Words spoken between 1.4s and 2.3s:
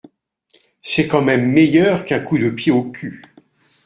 meilleur qu’un